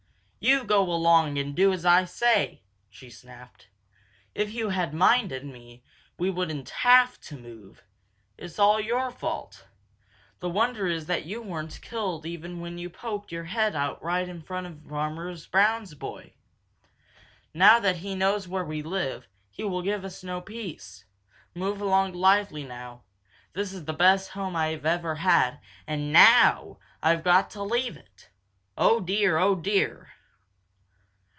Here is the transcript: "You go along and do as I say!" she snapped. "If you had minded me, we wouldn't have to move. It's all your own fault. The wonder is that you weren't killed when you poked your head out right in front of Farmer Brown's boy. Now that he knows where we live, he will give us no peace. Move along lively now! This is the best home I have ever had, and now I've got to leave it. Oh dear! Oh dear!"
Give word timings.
"You 0.43 0.63
go 0.63 0.81
along 0.91 1.37
and 1.37 1.55
do 1.55 1.71
as 1.71 1.85
I 1.85 2.05
say!" 2.05 2.63
she 2.89 3.11
snapped. 3.11 3.67
"If 4.33 4.51
you 4.51 4.69
had 4.69 4.91
minded 4.91 5.45
me, 5.45 5.83
we 6.17 6.31
wouldn't 6.31 6.69
have 6.71 7.21
to 7.25 7.37
move. 7.37 7.83
It's 8.39 8.57
all 8.57 8.79
your 8.81 8.97
own 8.99 9.11
fault. 9.11 9.67
The 10.39 10.49
wonder 10.49 10.87
is 10.87 11.05
that 11.05 11.25
you 11.25 11.43
weren't 11.43 11.79
killed 11.83 12.23
when 12.23 12.79
you 12.79 12.89
poked 12.89 13.31
your 13.31 13.43
head 13.43 13.75
out 13.75 14.01
right 14.01 14.27
in 14.27 14.41
front 14.41 14.65
of 14.65 14.83
Farmer 14.89 15.37
Brown's 15.51 15.93
boy. 15.93 16.33
Now 17.53 17.79
that 17.79 17.97
he 17.97 18.15
knows 18.15 18.47
where 18.47 18.65
we 18.65 18.81
live, 18.81 19.27
he 19.51 19.63
will 19.63 19.83
give 19.83 20.03
us 20.03 20.23
no 20.23 20.41
peace. 20.41 21.05
Move 21.53 21.79
along 21.79 22.13
lively 22.13 22.63
now! 22.63 23.03
This 23.53 23.71
is 23.73 23.85
the 23.85 23.93
best 23.93 24.31
home 24.31 24.55
I 24.55 24.69
have 24.69 24.87
ever 24.87 25.13
had, 25.17 25.59
and 25.85 26.11
now 26.11 26.79
I've 27.03 27.23
got 27.23 27.51
to 27.51 27.61
leave 27.61 27.95
it. 27.95 28.31
Oh 28.75 28.99
dear! 28.99 29.37
Oh 29.37 29.53
dear!" 29.53 30.07